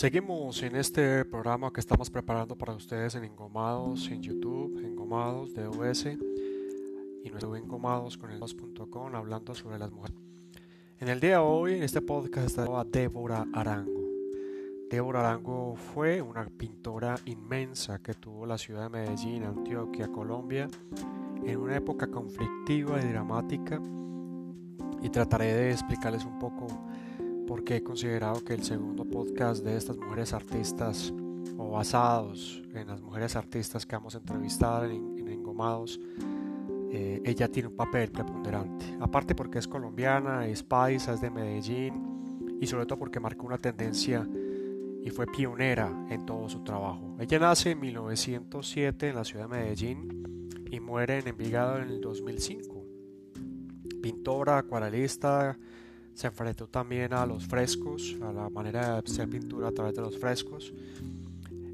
[0.00, 6.06] Seguimos en este programa que estamos preparando para ustedes en Engomados, en YouTube, Engomados, DOS
[7.22, 10.16] y nuestro Engomados con el 2.com hablando sobre las mujeres.
[11.00, 14.00] En el día de hoy, en este podcast, está Débora Arango.
[14.88, 20.66] Débora Arango fue una pintora inmensa que tuvo la ciudad de Medellín, Antioquia, Colombia,
[21.44, 23.78] en una época conflictiva y dramática.
[25.02, 26.68] Y trataré de explicarles un poco
[27.50, 31.12] porque he considerado que el segundo podcast de estas mujeres artistas
[31.58, 35.98] o basados en las mujeres artistas que vamos a entrevistar en, Engomados,
[36.92, 38.96] eh, ella tiene un papel preponderante.
[39.00, 43.58] Aparte porque es colombiana, es paisa, es de Medellín y sobre todo porque marcó una
[43.58, 44.24] tendencia
[45.02, 47.16] y fue pionera en todo su trabajo.
[47.18, 52.00] Ella nace en 1907 en la ciudad de Medellín y muere en Envigado en el
[52.00, 52.84] 2005.
[54.00, 55.58] Pintora, acuarelista,
[56.20, 60.02] se enfrentó también a los frescos, a la manera de hacer pintura a través de
[60.02, 60.70] los frescos.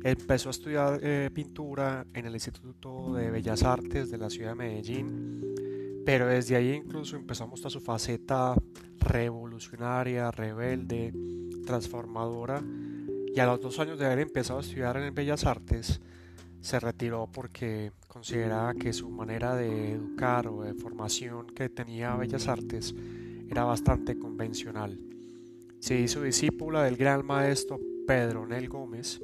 [0.05, 4.55] Empezó a estudiar eh, pintura en el Instituto de Bellas Artes de la ciudad de
[4.55, 5.43] Medellín,
[6.05, 8.55] pero desde ahí incluso empezó a mostrar su faceta
[9.01, 11.13] revolucionaria, rebelde,
[11.67, 12.63] transformadora,
[13.35, 16.01] y a los dos años de haber empezado a estudiar en Bellas Artes,
[16.61, 22.47] se retiró porque consideraba que su manera de educar o de formación que tenía Bellas
[22.47, 22.95] Artes
[23.51, 24.99] era bastante convencional.
[25.79, 29.21] Se hizo discípula del gran maestro Pedro Nel Gómez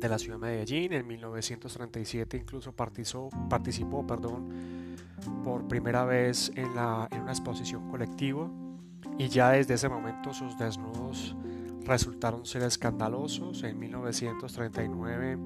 [0.00, 0.92] de la ciudad de Medellín.
[0.92, 4.96] En 1937 incluso participó, participó perdón,
[5.42, 8.50] por primera vez en, la, en una exposición colectiva
[9.18, 11.34] y ya desde ese momento sus desnudos
[11.84, 13.62] resultaron ser escandalosos.
[13.62, 15.38] En 1939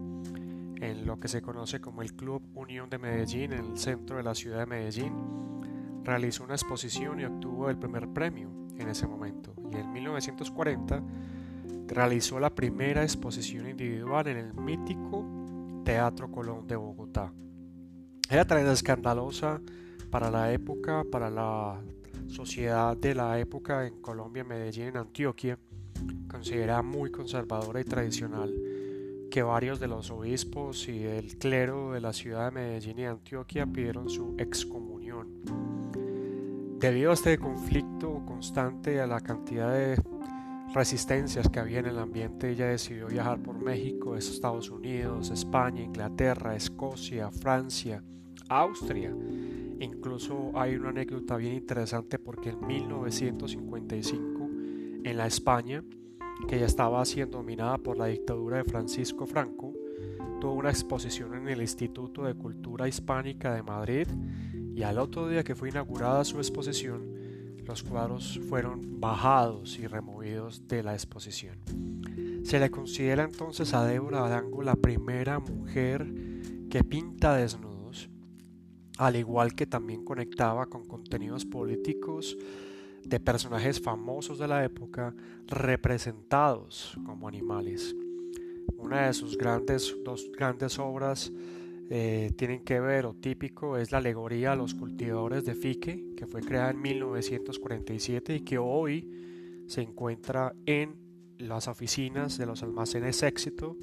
[0.80, 4.22] en lo que se conoce como el Club Unión de Medellín, en el centro de
[4.22, 5.12] la ciudad de Medellín,
[6.04, 9.54] realizó una exposición y obtuvo el primer premio en ese momento.
[9.72, 11.02] Y en 1940
[11.86, 15.25] realizó la primera exposición individual en el mítico
[15.84, 17.32] Teatro Colón de Bogotá.
[18.28, 19.60] Era tan escandalosa
[20.10, 21.80] para la época, para la
[22.28, 25.58] sociedad de la época en Colombia, Medellín, en Antioquia,
[26.28, 28.54] considerada muy conservadora y tradicional,
[29.30, 33.66] que varios de los obispos y del clero de la ciudad de Medellín y Antioquia
[33.66, 35.69] pidieron su excomunión.
[36.80, 40.02] Debido a este conflicto constante, a la cantidad de
[40.72, 46.56] resistencias que había en el ambiente, ella decidió viajar por México, Estados Unidos, España, Inglaterra,
[46.56, 48.02] Escocia, Francia,
[48.48, 49.14] Austria.
[49.78, 54.48] Incluso hay una anécdota bien interesante porque en 1955,
[55.04, 55.84] en la España,
[56.48, 59.69] que ya estaba siendo dominada por la dictadura de Francisco Franco,
[60.40, 64.08] tuvo una exposición en el Instituto de Cultura Hispánica de Madrid
[64.74, 67.14] y al otro día que fue inaugurada su exposición,
[67.66, 71.60] los cuadros fueron bajados y removidos de la exposición.
[72.42, 76.10] Se le considera entonces a Débora Arango la primera mujer
[76.70, 78.08] que pinta desnudos,
[78.96, 82.36] al igual que también conectaba con contenidos políticos
[83.04, 85.14] de personajes famosos de la época
[85.46, 87.94] representados como animales.
[88.80, 91.32] Una de sus grandes, dos grandes obras
[91.91, 96.26] eh, tienen que ver o típico es la alegoría a los cultivadores de fique que
[96.26, 100.96] fue creada en 1947 y que hoy se encuentra en
[101.38, 103.76] las oficinas de los almacenes éxito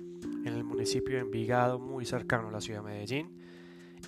[0.45, 3.37] en el municipio de Envigado muy cercano a la ciudad de Medellín.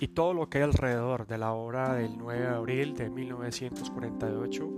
[0.00, 4.70] Y todo lo que hay alrededor de la obra del 9 de abril de 1948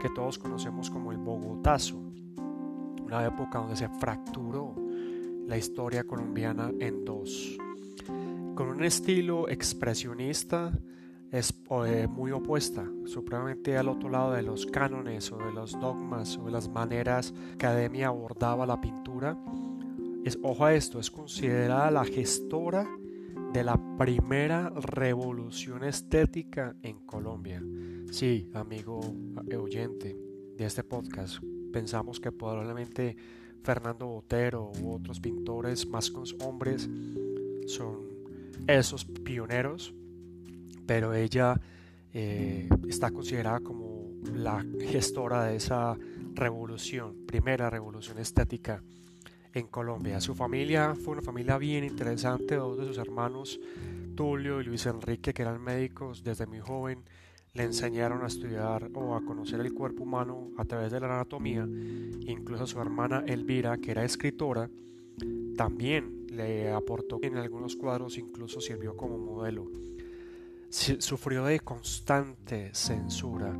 [0.00, 1.96] que todos conocemos como el Bogotazo.
[1.96, 4.74] Una época donde se fracturó
[5.48, 7.58] la historia colombiana en dos
[8.58, 10.76] con un estilo expresionista
[11.30, 11.54] es
[11.86, 16.46] eh, muy opuesta, supremamente al otro lado de los cánones o de los dogmas o
[16.46, 19.38] de las maneras que Academia abordaba la pintura.
[20.24, 22.84] Es, ojo a esto, es considerada la gestora
[23.52, 27.62] de la primera revolución estética en Colombia.
[28.10, 28.98] Sí, amigo
[29.56, 30.16] oyente
[30.56, 31.40] de este podcast,
[31.72, 33.16] pensamos que probablemente
[33.62, 36.88] Fernando Botero u otros pintores más hombres
[37.66, 38.08] son
[38.66, 39.94] esos pioneros,
[40.86, 41.60] pero ella
[42.12, 45.96] eh, está considerada como la gestora de esa
[46.34, 48.82] revolución, primera revolución estética
[49.54, 50.20] en Colombia.
[50.20, 53.60] Su familia fue una familia bien interesante, dos de sus hermanos,
[54.14, 57.04] Tulio y Luis Enrique, que eran médicos desde muy joven,
[57.54, 61.66] le enseñaron a estudiar o a conocer el cuerpo humano a través de la anatomía.
[61.66, 64.70] Incluso su hermana Elvira, que era escritora,
[65.56, 69.66] también le aportó en algunos cuadros, incluso sirvió como modelo.
[70.70, 73.58] Sufrió de constante censura.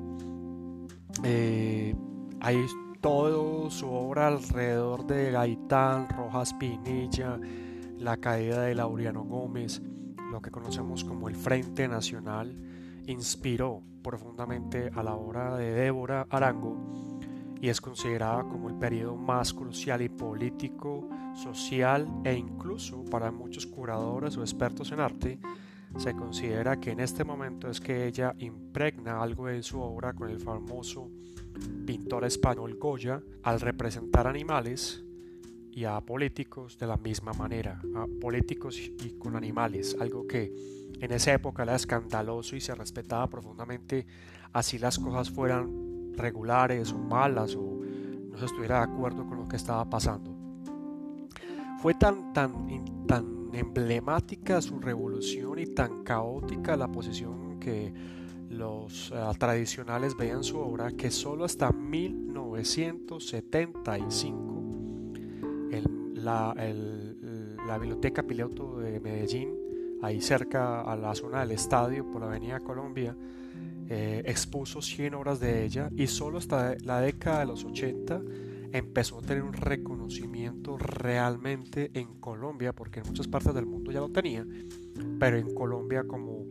[1.25, 1.95] Eh,
[2.41, 2.59] hay
[3.01, 7.39] todo su obra alrededor de Gaitán, Rojas Pinilla,
[7.99, 9.83] la caída de Laureano Gómez,
[10.31, 12.55] lo que conocemos como el Frente Nacional,
[13.09, 16.77] inspiró profundamente a la obra de Débora Arango
[17.61, 23.67] y es considerada como el periodo más crucial y político, social e incluso para muchos
[23.67, 25.39] curadores o expertos en arte,
[25.97, 30.31] se considera que en este momento es que ella impregna algo de su obra con
[30.31, 31.11] el famoso
[31.87, 35.03] pintor español Goya al representar animales
[35.73, 40.53] y a políticos de la misma manera, a políticos y con animales, algo que
[41.01, 44.07] en esa época era escandaloso y se respetaba profundamente
[44.53, 47.79] así las cosas fueran regulares o malas o
[48.31, 50.35] no se estuviera de acuerdo con lo que estaba pasando.
[51.81, 57.95] Fue tan, tan, tan emblemática su revolución y tan caótica la posición que
[58.51, 64.59] los eh, tradicionales veían su obra que solo hasta 1975
[66.15, 66.55] la,
[67.67, 69.68] la, Biblioteca Piloto de Medellín,
[70.03, 73.17] ahí cerca a la zona del estadio por la Avenida Colombia,
[73.89, 78.21] eh, expuso 100 obras de ella y solo hasta la década de los 80
[78.73, 84.01] empezó a tener un reconocimiento realmente en Colombia, porque en muchas partes del mundo ya
[84.01, 84.47] lo tenía,
[85.19, 86.47] pero en Colombia como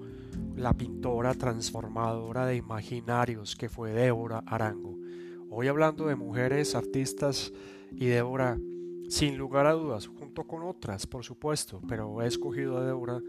[0.56, 4.98] la pintora transformadora de imaginarios que fue Débora Arango.
[5.50, 7.54] Hoy hablando de mujeres artistas
[7.92, 8.58] y Débora,
[9.08, 13.22] sin lugar a dudas, junto con otras, por supuesto, pero he escogido a Débora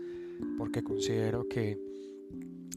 [0.56, 1.78] porque considero que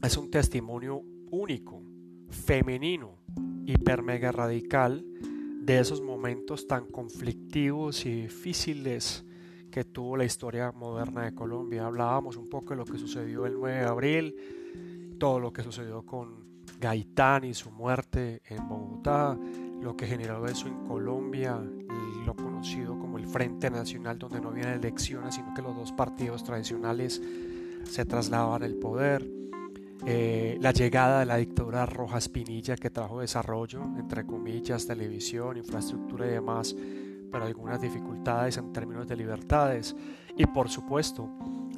[0.02, 1.82] es un testimonio único,
[2.28, 3.18] femenino,
[3.66, 5.04] hiper mega radical
[5.60, 9.24] de esos momentos tan conflictivos y difíciles
[9.70, 11.86] que tuvo la historia moderna de Colombia.
[11.86, 16.04] Hablábamos un poco de lo que sucedió el 9 de abril, todo lo que sucedió
[16.04, 19.38] con Gaitán y su muerte en Bogotá,
[19.82, 21.60] lo que generó eso en Colombia,
[22.24, 26.44] lo conocido como el Frente Nacional, donde no había elecciones, sino que los dos partidos
[26.44, 27.20] tradicionales
[27.84, 29.28] se trasladaban el poder.
[30.06, 36.26] Eh, la llegada de la dictadura Rojas Pinilla que trajo desarrollo, entre comillas, televisión, infraestructura
[36.26, 36.74] y demás,
[37.30, 39.96] pero algunas dificultades en términos de libertades.
[40.36, 41.28] Y por supuesto,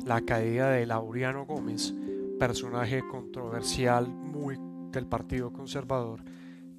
[0.04, 1.94] la caída de Laureano Gómez,
[2.38, 4.58] personaje controversial muy
[4.90, 6.22] del Partido Conservador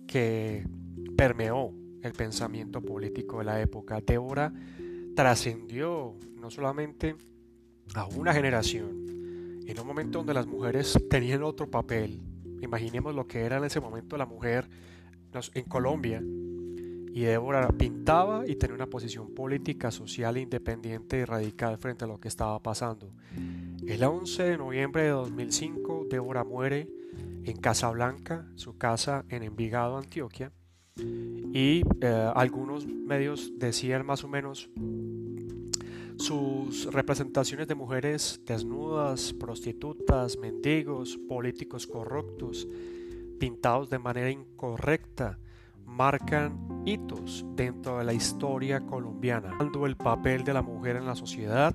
[0.07, 0.65] que
[1.15, 4.01] permeó el pensamiento político de la época.
[4.01, 4.53] Débora
[5.15, 7.15] trascendió no solamente
[7.93, 12.21] a una generación, en un momento donde las mujeres tenían otro papel,
[12.61, 14.67] imaginemos lo que era en ese momento la mujer
[15.53, 16.21] en Colombia,
[17.15, 22.19] y Débora pintaba y tenía una posición política, social, independiente y radical frente a lo
[22.19, 23.13] que estaba pasando.
[23.87, 26.89] El 11 de noviembre de 2005, Débora muere
[27.45, 30.51] en Casablanca, su casa en Envigado, Antioquia,
[31.55, 34.69] y eh, algunos medios decían más o menos
[36.17, 42.67] sus representaciones de mujeres desnudas, prostitutas, mendigos, políticos corruptos,
[43.39, 45.39] pintados de manera incorrecta,
[45.85, 51.15] marcan hitos dentro de la historia colombiana, dando el papel de la mujer en la
[51.15, 51.73] sociedad,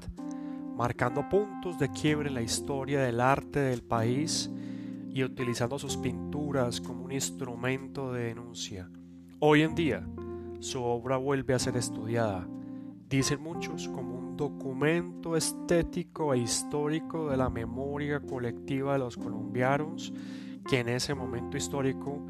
[0.76, 4.50] marcando puntos de quiebre en la historia del arte del país
[5.12, 8.90] y utilizando sus pinturas como un instrumento de denuncia.
[9.42, 10.06] Hoy en día,
[10.58, 12.46] su obra vuelve a ser estudiada,
[13.08, 20.12] dicen muchos, como un documento estético e histórico de la memoria colectiva de los colombianos
[20.68, 22.22] que en ese momento histórico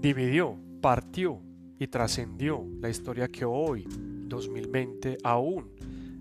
[0.00, 1.42] dividió partió
[1.78, 5.70] y trascendió la historia que hoy, 2020, aún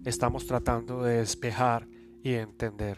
[0.03, 1.87] estamos tratando de despejar
[2.21, 2.97] y entender.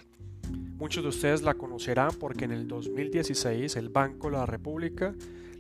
[0.80, 5.14] Muchos de ustedes la conocerán porque en el 2016 el Banco de la República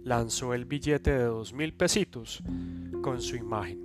[0.04, 2.42] lanzó el billete de dos mil pesitos
[3.02, 3.80] con su imagen.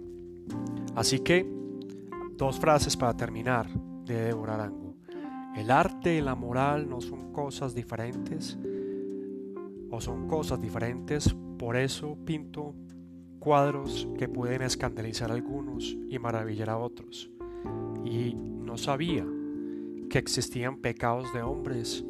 [0.95, 1.47] Así que,
[2.37, 3.69] dos frases para terminar
[4.05, 4.95] de Débora Arango.
[5.57, 8.59] El arte y la moral no son cosas diferentes
[9.91, 12.75] o son cosas diferentes por eso pinto
[13.39, 17.31] cuadros que pueden escandalizar a algunos y maravillar a otros.
[18.05, 19.25] Y no sabía
[20.11, 22.05] que existían pecados de hombres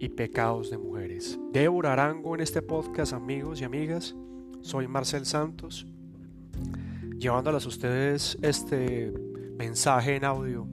[0.00, 1.38] y pecados de mujeres.
[1.52, 4.16] Débora Arango en este podcast, amigos y amigas.
[4.62, 5.86] Soy Marcel Santos,
[7.18, 9.12] llevándoles a ustedes este
[9.58, 10.66] mensaje en audio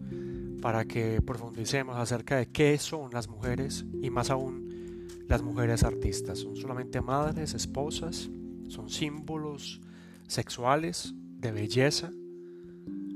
[0.61, 6.39] para que profundicemos acerca de qué son las mujeres y más aún las mujeres artistas.
[6.39, 8.29] Son solamente madres, esposas,
[8.69, 9.81] son símbolos
[10.27, 12.11] sexuales de belleza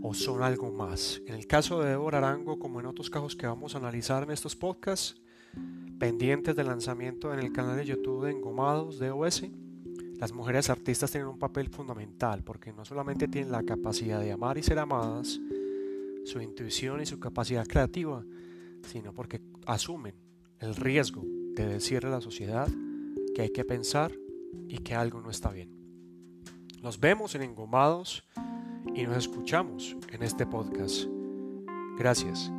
[0.01, 1.21] o son algo más.
[1.25, 4.31] En el caso de Débora Arango, como en otros casos que vamos a analizar en
[4.31, 5.21] estos podcasts,
[6.01, 9.43] pendientes del lanzamiento en el canal de YouTube de Engomados de OS,
[10.17, 14.57] Las mujeres artistas tienen un papel fundamental porque no solamente tienen la capacidad de amar
[14.57, 15.39] y ser amadas,
[16.25, 18.25] su intuición y su capacidad creativa,
[18.87, 20.15] sino porque asumen
[20.59, 21.21] el riesgo
[21.53, 22.67] de decirle a la sociedad
[23.35, 24.11] que hay que pensar
[24.67, 25.69] y que algo no está bien.
[26.81, 28.23] Nos vemos en Engomados
[28.95, 31.05] y nos escuchamos en este podcast.
[31.99, 32.51] Gracias.